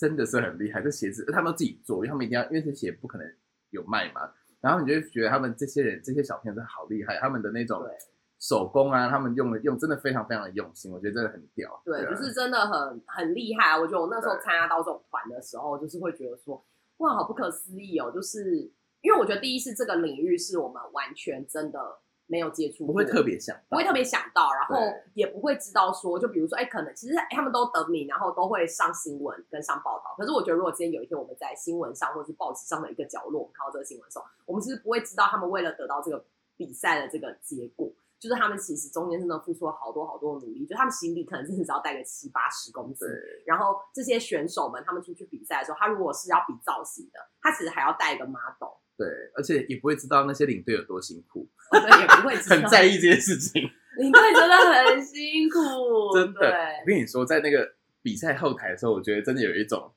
[0.00, 3.26] 真的是很厉害，这鞋子他们都自己做，因为他们一定要，因为这鞋不可能
[3.68, 4.32] 有卖嘛。
[4.62, 7.82] 然后你就会觉得他们这些人，这些小朋友真的好厉害，他们的那种
[8.38, 11.82] 手工啊，他们用的用真的非常非常的用心，我觉得真的很屌。
[11.84, 13.78] 对，啊就是真的很很厉害啊！
[13.78, 16.66] 我觉得我那时候参加到这种团的时候，就是会觉得说，
[16.98, 18.10] 哇，好不可思议哦！
[18.10, 18.56] 就是
[19.02, 21.78] 因为我觉得第一是这个领域是我们完全真的
[22.30, 24.76] 没有接触过，不会特别想到，不会特别想到，然后
[25.14, 30.14] 也不会知道说，就比如说，哎，可能其实哎他们都等你，然后都会上新闻跟上报道。
[30.16, 36.24] 可是我觉得，如果今天有一天我们在新闻上或是报纸上的一个角落，我们看到这个新闻的时候，我们其实不会知道他们为了得到这个
[36.56, 37.90] 比赛的这个结果，
[38.20, 43.08] 就是他们其实中间真的付出了好多好多的努力，就他们行李可能真的只要带个七八十公斤，
[43.44, 53.62] 然后这些选手们他们出去比赛的时候，他如果是要比造型的，他其实还要带一个 model，对，而且也不会知道那些领队有多辛苦，哦对，也不会知 道很在意这件事情。
[53.96, 55.58] 领队真的很辛苦，
[56.14, 56.40] 真的
[56.82, 57.66] 我跟你说，在那个
[58.02, 59.90] 比赛后台的时候，我觉得真的有一种，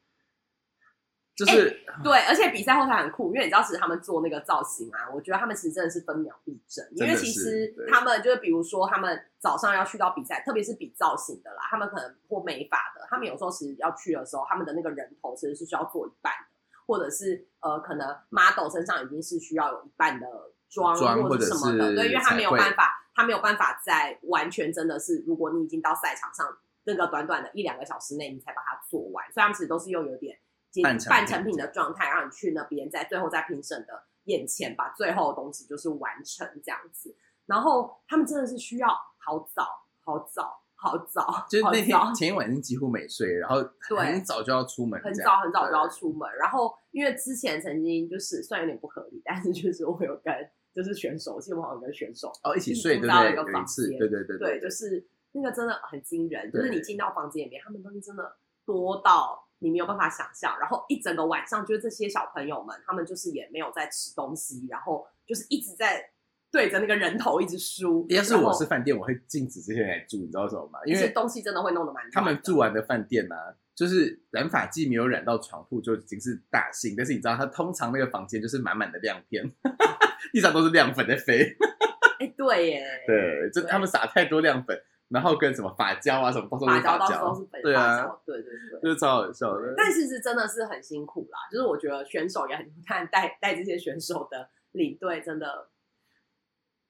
[1.36, 6.86] 就是、对，而且比赛后台很酷，因为你知道，其实他们做那个造型啊，我觉得他们其实真的是分秒必争。
[6.92, 16.53] 因为其实他们就是，比如说他们早上要去到比赛，特别是比造型的啦，他们可能或美发的，他们有时候其实要去的时候，他们的那个人头其实是需要做一半的，
[16.86, 20.28] 或者是呃，可能 model 身上已经是需要有一半的
[20.70, 30.38] 妆或者什么的，对，因为他没有办法，他没有办法在完全真的是，如果你已经到赛场上那个短短的一两个小时内，你才把它做完，所以他们其实都是用有点
[30.82, 37.16] 半半成品的状态，让你去那边，在最后在评审的眼前把最后的东西就是完成这样子。
[37.46, 46.30] 然后他们真的是需要好早、好早、好早，就是那天前一晚已经几乎没睡，然后对很早就要出门，很早很早就要出门。
[46.38, 50.34] 然后因为之前曾经就是虽然有点不合理，但是就是我有跟
[50.74, 53.34] 就是选手，基本上有跟选手哦一起睡，对不对？
[53.34, 60.60] 有一次，间对对对对，就是那个真的很惊人，就是你进到房间里面，他们东西真的多到你没有办法想象。
[60.60, 66.12] 然后一整个晚上，就是这些小朋友们，他们就是也没有在吃东西，然后就是一直在
[66.54, 68.06] 对着那个人头一直输。
[68.10, 70.80] 要是我是饭店，我会禁止这些人来住，你知道为什么吗？
[70.86, 73.36] 因为东西真的会弄得蛮他们住完的饭店呢、
[73.74, 79.52] 就是染发剂没有染到床铺就已经是大幸，但是你知道，他通常那个房间就是满满的亮片，
[80.32, 81.56] 地上都是亮粉在飞。
[82.22, 88.80] 哎，对耶，对，就他们撒太多亮粉，然后跟什么发胶啊什么，到时候发胶到时候是胶，本对啊对对对。
[88.84, 89.74] 就是超好笑的。
[89.76, 95.68] 但其实真的是很辛苦啦，就是我觉得选手也很 看带带这些选手的领队真的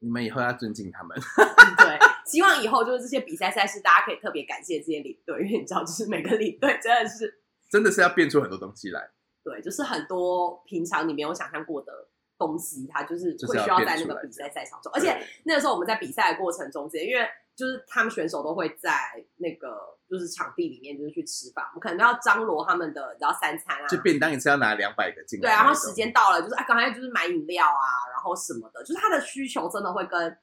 [0.04, 1.18] 你们以后要尊敬他们。
[1.78, 9.10] 对，希望以后就是这些比赛赛事，大家可以特别感谢这些领队，因为你知道，就是每个领队真的是 真的是要变出很多东西来，
[9.44, 11.92] 对，就是很多平常你没有想象过的
[12.38, 14.92] 东西，它就是会需要在那个比赛赛场中。
[14.94, 18.92] 而且那个时候我们在比赛的过程中间，因为就是他们选手都会在
[19.38, 25.50] 那个就是场地里面就是去吃饭，我们可能要张罗他们的然后三餐啊，就便当一次要拿两百个进来对。
[25.50, 30.38] 然后时间到了，就是啊，刚才就是买饮料啊，然后什么的，就是他的需求真的会跟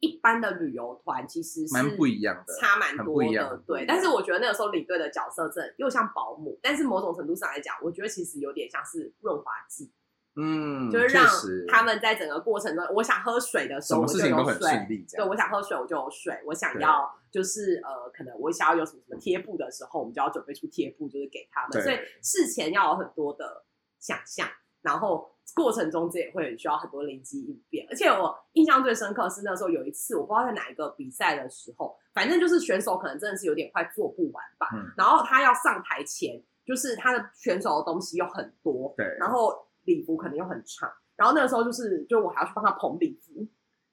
[0.00, 3.62] 一般的旅游团其实是蛮不一样的差蛮多的。
[3.66, 9.90] 对但是我觉得那个时候领队的角色真的又像保姆，但是某种程度上来讲，我觉得其实有点像是润滑剂，
[10.36, 11.26] 嗯，就是让
[11.68, 14.60] 他们在整个过程中，我想喝水的时候我就有水，
[15.16, 21.82] 对，我想喝水我就有水，我想要就是呃，可能我想要有什么什么贴布的时候，我们就要准备出贴布，就是给他们。
[21.82, 23.64] 所以事前要有很多的
[23.98, 24.46] 想象，
[24.82, 27.86] 然后过程中这也会需要很多灵机应变。
[27.88, 40.92] 而且我印象最深刻是那时候有一次，我不知道在哪一个比赛的时候，反正就是选手可能真的是有点快做不完吧，嗯然后他要上台前，就是他的选手的东西又很多，对，然后礼服可能又很长。
[41.16, 43.32] 然后那个时候就是，就我还要去帮他捧礼服，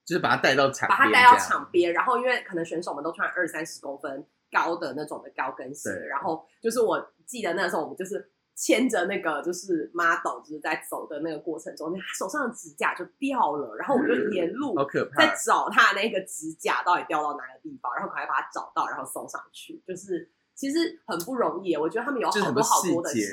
[0.06, 14.76] 就是把他带到场把他带到场边，然后因为可能选手们都穿二三十公分高的那种的高跟鞋，然后就是我记得那时候我们就是牵着那个就是 model 就是在走的那个过程中，他手上的指甲就掉了，然后我就沿路
[15.18, 15.34] 在。
[15.46, 21.76] 找他那个指甲到底掉到哪个地方，然后赶快把它找到，然后送上去，就是其实很不容易。
[21.76, 23.28] 我觉得他们有很多好多的细节，，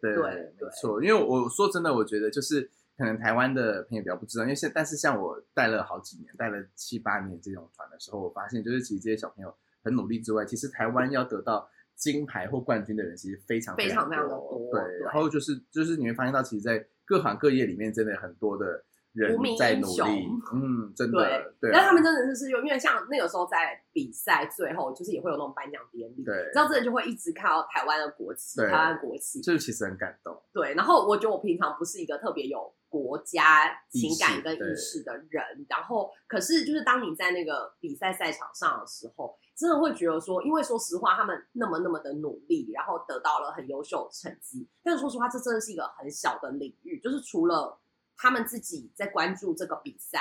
[0.00, 1.02] 对，对没错。
[1.02, 2.62] 因为我说真的，我觉得就是
[2.96, 21.18] 可能台湾的朋友比较不知道，因为现但是像我带了好几年，带了七八年这种团的时候，我发现就是其实这些小朋友很努力之外，其实台湾要得到金牌或冠军的人其实非常非常非常的多对然后就是就是你会发现到，其实，在各行各业里面，真的很多的人无名在努英雄力，嗯，真的
[21.60, 30.74] 对啊，但他们真的是用，因为像那个时候在比赛最后，就是也会有那种颁奖典礼，对然后真的就会一直看到台湾的国旗，台湾国旗，就是其实很感动，对。
[30.74, 47.78] 然后我觉得我平常不是一个特别有国家情感跟意识的人，然后可是就是当你在那个比赛赛场上的时候，真的会觉得说，因为说实话，他们那么那么的努力，然后得到了很优秀的成绩，但是说实话，这真的是一个很小的领域，就是除了
[48.22, 50.20] 他们自己在关注这个比赛，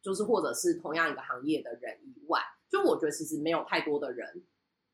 [0.00, 4.42] 就是或者是同样一个行业的人以外，就我觉得其实没有太多的人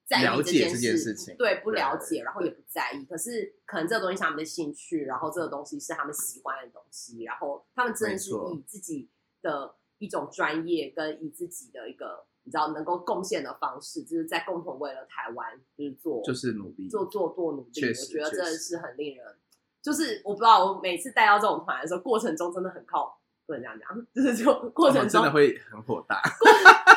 [0.05, 1.37] 在了解这件事情。
[1.37, 3.05] 对，不了解，然后也不在意。
[3.05, 9.09] 可是可能这个东西是他们的兴趣，然后这个东西是他们喜欢的东西，然后他们真的是以自己
[9.41, 19.39] 的一种专业跟以自己的一个你知道能够贡献的方式，就是在共同为了台湾就是做就是努力，做做做努力，我觉得真的是很令人，
[19.83, 26.21] 就是我不知道，我每次带到这种团的时候，过程中真的很靠，不能这样讲，就是就过程中真的会很火大，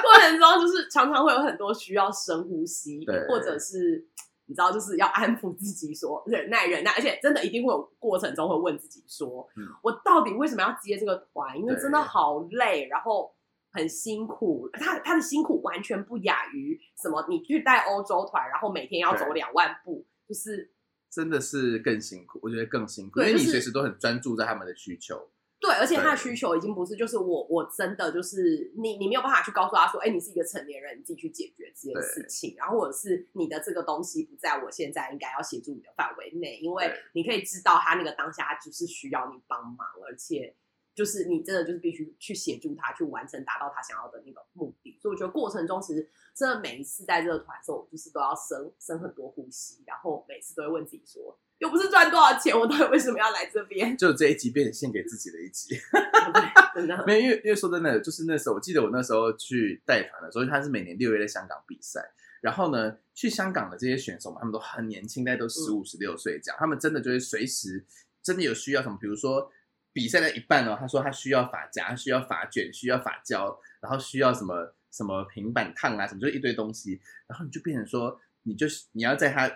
[0.01, 4.05] 过程中就是常常会有很多需要深呼吸， 或者是
[4.45, 11.57] 你知道，就是要安抚自己说忍耐忍耐，而且真的一定会有过程中会问自己说，嗯我到底为什么要接这个团？
[11.57, 13.33] 因为真的好累，然后。
[13.75, 17.25] 很辛苦，他他的辛苦完全不亚于什么？
[17.27, 20.71] 你去带欧洲团，然后每天要走对两万步，就是
[21.13, 26.23] 真的是更辛苦，我觉得更辛苦，因为你就是随时都很专注在他们的需求，对，而且他的对。
[26.23, 40.56] 需求已经不是就是我我真的就是你你没有办法去告诉他说，哎，你是一个成年人，你自己去解决这件事情，然后或者是你的这个东西不在我现在应该要协助你的范围内，因为对你可以知道他那个当下他就是需要你帮忙，而且
[40.95, 53.95] 就是你真的就是必须去协助他去完成达到他想要的那个目的，所以我觉得过程中其实真的每一次在这个团的时候，我就是都要深深很多呼吸，然后每次都会问自己说，又不是赚多少钱，我到底为什么要来这边？
[53.97, 55.77] 就这一集变成献给自己的一集。
[56.73, 57.03] 真的。
[57.05, 62.01] 没有，因为因为说真的，就是那时候我记得我那时候去带团的时候，他是每年六月在香港比赛，
[62.41, 67.85] 然后呢，去香港的这些选手们，他们都很年轻，大概都十五、十六岁这样，他们真的就是随时
[68.23, 69.51] 真的有需要什么，比如说
[69.91, 79.51] 比赛的一半哦，他说他需要发夹，需要发卷，需要发胶，然后需要什么什么平板烫啊，什么就一堆东西，然后你就变成说，你就是你要在他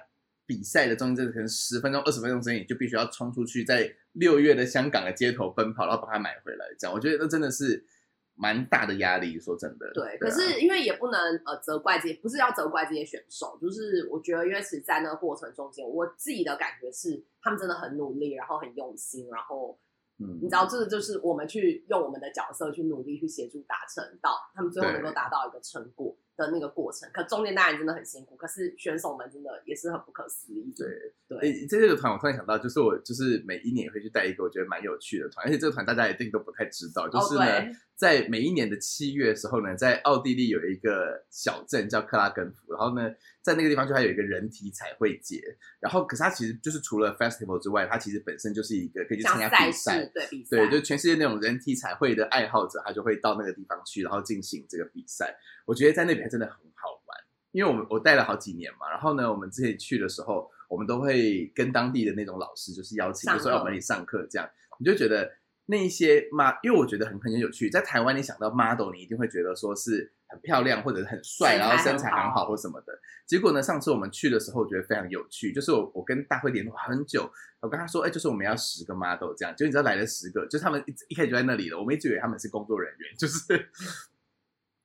[0.48, 6.66] 比赛的中间，可能十分钟、二十分钟之内，你就必须要冲出去，在六月的香港的街头奔跑，然后把它买回来。
[6.80, 7.86] 这样，我觉得那真的是
[8.34, 9.40] 蛮大的压力。
[9.40, 19.78] 说真的，对，啊可是因为也不能呃责怪这些，不是要责怪这些选手，就是我觉得，因为其实在那个过程中间，我自己的感觉是他们真的很努力，然后很用心，然后
[20.20, 27.10] 嗯，你知道，这个就是我们去用我们的角色去努力去协助达成到他们最后能够达到一个成果的那个过程。
[27.12, 30.74] 可中间当然真的很辛苦，可是选手们真的也是很不可思议。
[30.78, 30.88] 对
[31.28, 43.10] 对，诶，在这个团，我突然想到，就是我就是每一年也会去带一个我觉得蛮有趣的团，而且这个团大家一定都不太知道，就是哦呢，对在每一年的七月的时候呢，在奥地利有一个小镇叫克拉根福，然后呢，
[43.42, 45.42] 在那个地方就还有一个人体彩绘节，
[45.80, 55.36] 然后可是它其实就是除了 festival 之外，它其实本身就是一个可以去参加比赛，对比赛，对，就全世界那种人体彩绘的爱好者，他就会到那个地方去，然后进行这个比赛。
[55.68, 57.18] 我觉得在那边真的很好玩，
[57.52, 64.50] 因为我们我带了好几年嘛，然后呢，我们之前去的时候，我们都会跟当地的那种老师就是邀请，就说要我们一起上课这样，
[64.80, 65.30] 你就觉得
[65.66, 72.98] 那一些 m 因为我觉得很很有趣，在台湾你想到 model，你一定会觉得说是很漂亮或者是很帅，然后身材很好或什么的。
[73.26, 83.70] 结果呢，上次我们去的时候，我觉得非常有趣，就是我我跟大会联络很久，我跟他说，哎、就是我们要十个 model 这样，就你知道来了十个，就是他们一一开始就在那里了，我们一直以为他们是工作人员，就是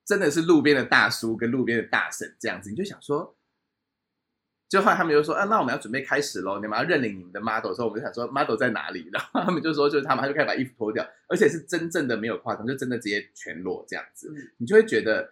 [0.05, 3.37] 真的是路边的大叔跟路边的大婶这样子，你就想说。
[4.69, 9.07] 就后来他们就说，啊，那我们要准备开始喽，你们要认领你们的 model 的时候，我们就想说 model 在哪里？
[9.13, 14.33] 然后他们就说，就是他们，他就开始把衣服脱掉，而且是真正的没有夸张，就真的直接全裸这样子。
[14.35, 15.31] 嗯你就会觉得，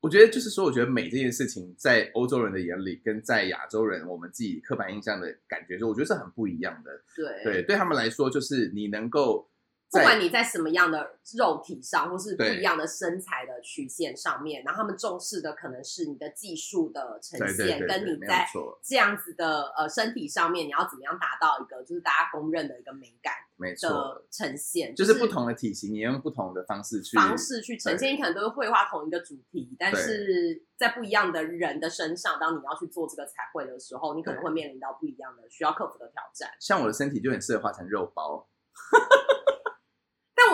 [0.00, 6.90] 我觉得就是说，我觉得美这件事情在欧洲人的眼里，跟在亚洲人我们自己刻板印象的感觉，就我觉得是很不一样的。
[7.14, 9.48] 对对，对他们来说，就是你能够
[9.90, 18.46] 不管你在什么样的肉体上，或是不一样的身材的曲线上面，然后他们重视的可能是你的技术的呈现，对对跟你在
[18.82, 28.12] 这样子的呃身体上面，你要怎么样达到一个就是大家公认的一个美感的，呈现，就是不同的体型，你用不同的方式去方式去呈现。
[28.12, 36.50] 你可能都是绘画同一个主题，但是在不一样的人的身上，当你要去做这个彩绘的时候，你可能会面临到不一样的需要克服的挑战。
[36.60, 38.48] 像我的身体就很适合画成肉包，
[38.92, 39.00] 但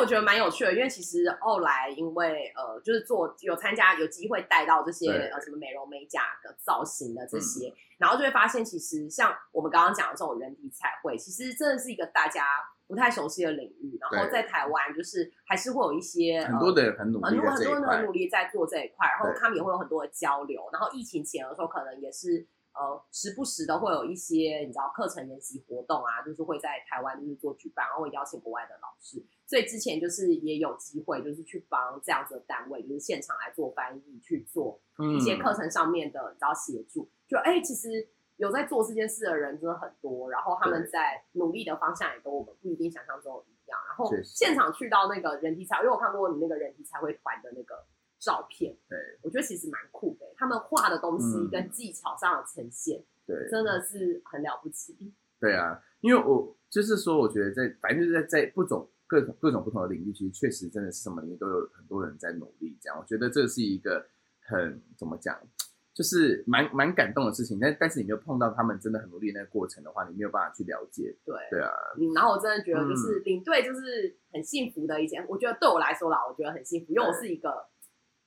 [0.03, 12.45] 我觉得蛮有趣的，因为其实后来因为呃，就是做有参加有机会带到这些呃什么美容美甲的造型的这些，然后就会发现，其实像我们刚刚讲的这种人体彩绘，其实真的是一个大家
[12.89, 13.97] 不太熟悉的领域。
[14.01, 18.11] 然后在台湾，就是还是会有一些很多的人很努力、很多很多人很努。
[18.11, 20.69] 力在做这一块，然后他们也会有很多的交流。
[20.73, 22.45] 然后疫情前的时候，可能也是
[22.75, 29.23] 呃时不时的会有一些你知道课程研习活动啊，就是会在台湾就是做举办，然后会邀请国外的老师。
[29.47, 37.11] 所以之前就是也有机会，就是去帮这样子的单位，就是现场来做翻译，去做嗯一些课程上面的你知道协助。
[37.29, 43.79] 就哎、其实有在做这件事的人真的很多，然后他们在努力的方向也跟我们不一定想象中一样。
[43.89, 47.85] 然后现场去到那个人体彩，因为我看过你那个人体彩绘团的那个
[48.23, 50.27] 照片，对我觉得其实蛮酷的。
[50.37, 55.12] 他们画的东西嗯跟技巧上的呈现，对，真的是很了不起。
[55.41, 62.79] 对啊，因为我就是说，我觉得在反正就是在在不种各种各种不同的领域，其实确实真的是什么领域都有很多人在努力。
[62.81, 64.07] 这样，我觉得这是一个
[64.41, 65.37] 很怎么讲，
[65.93, 67.59] 就是蛮蛮感动的事情。
[67.61, 71.12] 但但是你没有碰到他们真的很努力的那个过程的话，你没有办法去了解。
[71.25, 77.66] 对，对啊，嗯，然后我真的觉得嗯就是领队就是很幸福的一件，我觉得对我来说啦，我觉得很幸福，因为我是一个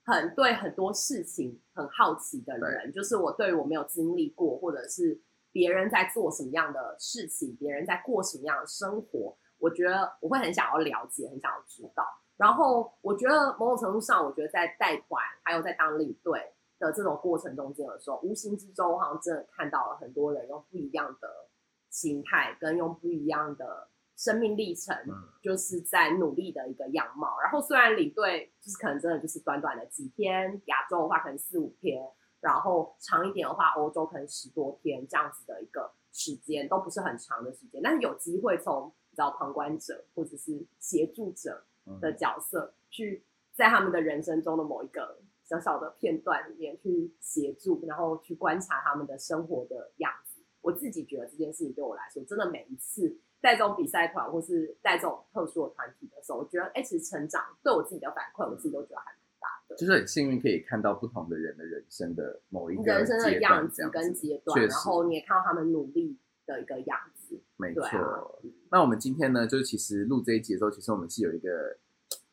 [0.05, 5.19] 很对很多事情很好奇的人，就是我对于我没有经历过，或者是
[5.51, 12.05] 别人在做什么样的事情，别人在过什么样的生活，我觉得我会很想要了解，很想要知道。
[12.37, 21.47] 然后我觉得某种程度上，我觉得在带团还有在当领队的这种过程中间的时候，无形之中好像真的看到了很多人用不一样的
[21.89, 27.37] 心态，跟用不一样的生命历程，嗯就是在努力的一个样貌。
[27.41, 32.01] 然后虽然领队就是可能真的就是短短的几天，亚洲的话可能四五天，
[32.39, 50.41] 然后长一点的话，欧洲可能十多天这样子的一个时间，都不是很长的时间，但是有机会从比较旁观者或者是协助者嗯的角色，去在他们的人生中的某一个小小的片段里面去协助，然后去观察他们的生活的样子。
[50.61, 53.15] 我自己觉得这件事情对我来说，真的每一次
[53.45, 59.75] 带这种比赛团或是带这种特殊的团体的时候，我觉得哎，其实成长对我自己的反馈，我自己都觉得还蛮大的。
[59.75, 66.17] 就是很幸运可以看到不同的人的人生的某一个人生的样子跟阶段，然后你也看到他们努力
[66.47, 67.39] 的一个样子。
[67.57, 68.41] 没错。
[68.71, 71.77] 那我们今天呢，就是其实录这一集的时候，其实我们是有一个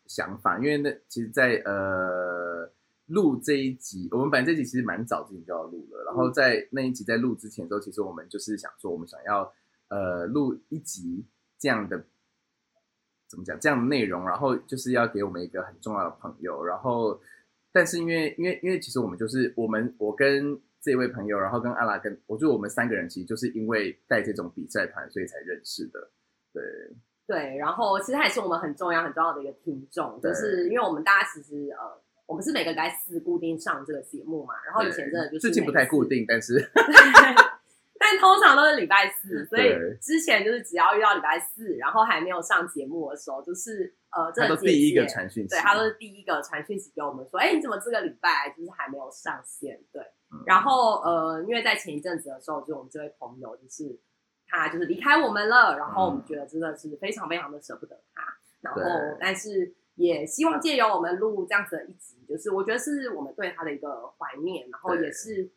[0.07, 2.73] 想法，因为那其实在，呃
[3.09, 9.53] 录这一集，我们本来这集其实蛮早之前就要录了，然后嗯在那一集在录之前的时候，其实我们就是想说，我们想要
[9.93, 11.27] 呃录一集
[11.59, 12.03] 这样的
[13.29, 17.21] 怎么讲这样的内容，然后就是要给我们一个很重要的朋友，然后
[17.73, 26.11] 但是因为因为因为其实我们就是我们我跟这位朋友，然后跟阿拉跟我觉得我们三个人其实就是因为带这种比赛团，所以才认识的。
[26.53, 26.63] 对，
[27.27, 36.05] 对，然后其实他也是我们很重要很重要的一个听众，就是因为我们大家其实呃，我们是每个礼拜四固定上这个节目嘛，然后以前真的就是最近不太固。
[36.05, 36.59] 定，但是
[38.13, 49.81] 但通常都是礼拜四，所以之前就是只要遇到礼拜四，然后还没有上节目的时候，就是呃，这第一个传讯息，对他都是第一个传讯息给我们说，哎，你怎么这个礼拜就是还没有上线？
[49.91, 53.99] 对，嗯然后呃，因为在前一阵子的时候，就我们这位朋友就是
[54.47, 58.23] 他就是离开我们了，然后我们觉得真的是非常非常的舍不得他，
[58.61, 58.83] 然后
[59.19, 65.51] 但是也希望借由我们录这样子的一集，就是我觉得是我们对他的一个怀念，然后也是。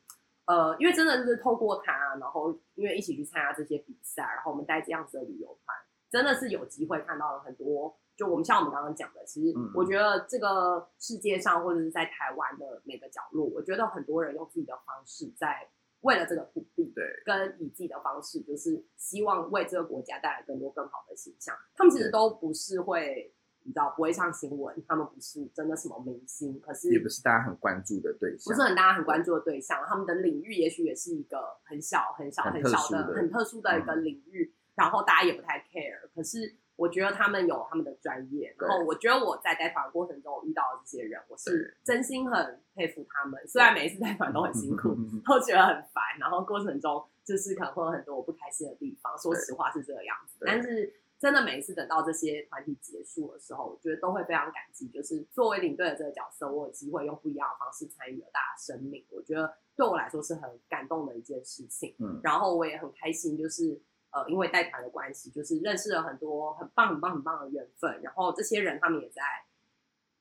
[0.46, 5.76] 呃，因为真的是透过他，然后因为一起去参加这些比赛，然后我们带这样子的旅游团，
[6.10, 7.98] 真的是有机会看到了很多。
[8.16, 15.68] 就我们像我们刚刚讲的，其实嗯我觉得这个世界上或者是在台湾的每个角落，我觉得很多人用自己的方式在
[16.00, 21.54] 为了这个土地，对，跟以自己的方式，就是希望为这个国家带来更多更好的形象。
[21.74, 23.35] 他们其实都不是会，
[23.66, 36.07] 你知道，不会上新闻，他们不是真的什么明星，可是也不是大家很关注的对象，不是很大家很关注的对象，他们的领域也许也是一个很小、很小、很很小的、很特殊的一个领域，然后大家也不太 care。
[36.13, 43.41] 可是我觉得他们有他们的专业，然后我觉得我在带团的过程中，我遇到的这些人，我是真心很佩服他们。
[43.47, 50.38] 虽然每一次带团都很辛苦， 嗯都觉得很烦，然后过程中就是可能会有很多我不开心的地方，说实话是这个样子。
[50.45, 54.88] 但是真的每一次等到这些团体结束的时候，我觉得都会非常感激。
[54.89, 61.95] 就是作为领队的这个角色，我有机会用不一样的方式参与了大家生命，我觉得对我来说是很感动的一件事情。
[61.99, 68.01] 嗯，然后我也很开心，就是呃，因为带团的关系，就是认识了很多很棒、很棒、很棒的缘分。
[68.01, 69.22] 然后这些人他们也在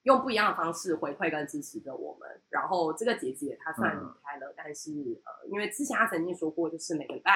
[0.04, 2.40] 用不一样的方式回馈跟支持着我们。
[2.48, 4.92] 然后这个姐姐她虽然离开了，但是
[5.24, 7.32] 呃，因为之前她曾经说过，就是每个礼拜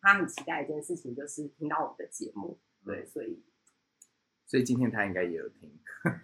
[0.00, 2.58] 她很期待一件事情，就是听到我们的节目。
[2.86, 3.42] 对，所以，
[4.46, 5.68] 所以今天他应该也有听，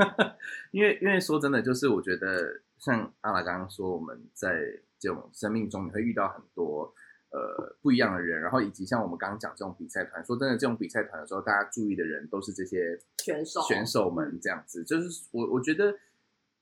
[0.71, 6.95] 因为因为说真的，就是我觉得像阿拉刚刚说，我们在这种生命中你会遇到很多
[7.31, 15.93] 呃不一样的人，然后以及像我们刚刚讲这种比赛团，说真的，这种比赛团的时候，大家注意的人都是这些选手选手们这样子，就是我我觉得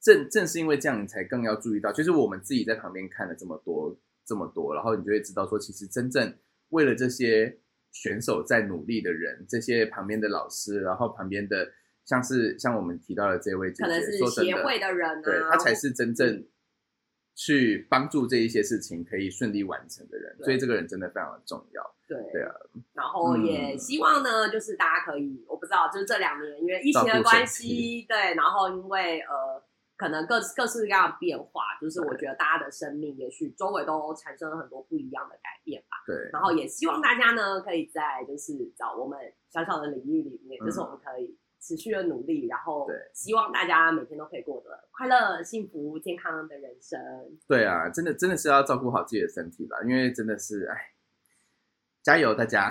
[0.01, 3.95] 正正是因为这样，你才更要注意到，就是我们自己在旁边看了这么多
[4.25, 6.35] 这么多，然后你就会知道说，其实真正
[6.71, 7.59] 为了这些。
[7.93, 11.69] 选手在努力的人，这些旁边的老师，然后旁边的
[12.05, 16.47] 像是像我们提到的这位姐姐，说协会的人，对他才是真正
[17.35, 21.97] 去帮助这一些事情可以顺利完成的人，所以这个人真的非常的重要。
[22.09, 22.53] 对对啊，
[22.95, 29.63] 然后也希望呢，就是大家可以，我不知道，就是这两年因为疫情的关系，对，然后因为呃。
[30.01, 35.99] 可能各各式各样的变化，就是我觉得大家的生命，也许周围都产生了很多不一样的改变吧。
[36.07, 36.17] 对。
[36.33, 39.19] 然后也希望大家呢，可以在就是找我们
[39.51, 46.99] 小小的领域里面，就是我们可以持续的努力，然后希望大家每天都可以过得快乐、幸福、健康的人生。
[47.47, 50.95] 对啊，真的真的是要照顾好自己的身体吧，因为真的是哎，
[52.03, 52.71] 加油大家，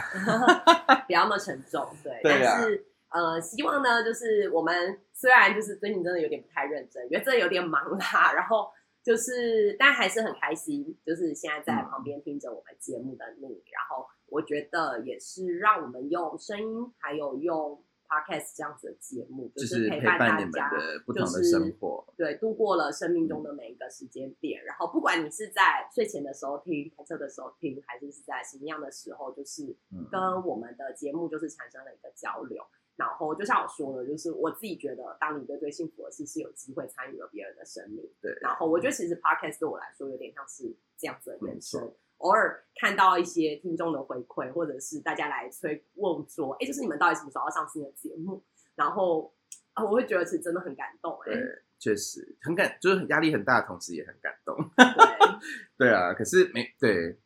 [1.06, 1.88] 不要那么沉重。
[2.04, 2.88] 对， 但是。
[3.12, 8.70] 呃，希望呢，就是我们虽然就是最近真的有点不太认真，因为真的有点忙啦，然后
[9.04, 20.72] 就是，但还是很开心，就是现在在旁边听着我们节目的你，然后我觉得也是让我们用声音还有用 podcast 这样子的节目，就是陪伴大家
[21.06, 29.76] 不同的生活，对，度过了生命中的每一个时间点，然后不管你是在睡前的时候听、开车的时候听，还是是在什么样的时候，就是
[30.12, 32.64] 跟我们的节目就是产生了一个交流。
[33.00, 38.04] 然后就像我说的，就是我自己觉得，当你对最幸福的事是有机会参与了别人的生命。
[38.22, 38.38] 对。
[38.42, 41.82] 然后我觉得其实 podcast 对我来说有点像是这样子的延伸。
[42.18, 48.44] 偶尔看到一些听众的回馈，或者是大家来催问说：“哎，就是你们到底什么时候要上新的节目？”
[48.76, 49.34] 然后
[49.74, 51.18] 啊，我会觉得是真的很感动。
[51.26, 51.32] 哎，
[51.80, 54.58] 确实很感，就是压力很大的同时也很感动。
[54.76, 55.80] 对。
[55.88, 57.18] 对啊，可是没对。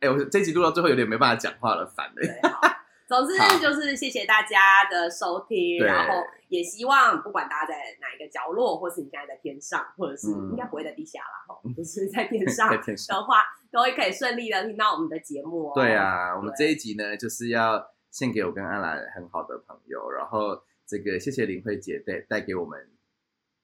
[0.00, 2.79] 哎，我这集录到最后有点没办法讲话了，烦了。
[3.10, 13.42] 总之就是谢谢大家的收听，然后也希望不管大家在哪一个角落，或是你现在在天上，或者是应该不会在地下了哈，就是在天上的话，
[13.72, 15.72] 都会可以顺利的听到我们的节目哦。
[15.74, 22.78] 对啊，我们这一集呢就是要献给我跟安兰很好的朋友，然后这个谢谢林慧姐带带给我们，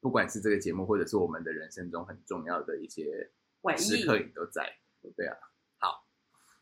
[0.00, 3.30] 不管是这个节目，或者是我们的人生中很重要的一些
[3.78, 4.72] 时刻，你都在。
[5.16, 5.36] 对啊，
[5.78, 6.04] 好，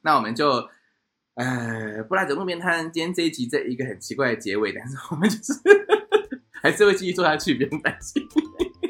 [0.02, 0.68] 那我们就。
[1.34, 5.52] 呃，布拉德路边摊今天这一集这一个很奇怪的结尾，但是我们就是
[6.62, 8.22] 还是会继续做下去，不用担心。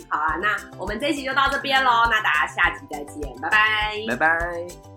[0.08, 4.93] 好啊，那我们这一集就到这边喽，那大家下集再见，拜拜，拜拜。